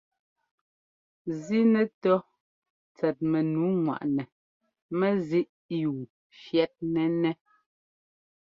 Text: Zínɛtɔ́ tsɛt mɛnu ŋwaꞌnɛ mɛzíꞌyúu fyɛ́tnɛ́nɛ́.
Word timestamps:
Zínɛtɔ́ 1.43 2.17
tsɛt 2.95 3.17
mɛnu 3.31 3.61
ŋwaꞌnɛ 3.83 4.23
mɛzíꞌyúu 4.97 6.01
fyɛ́tnɛ́nɛ́. 6.39 7.33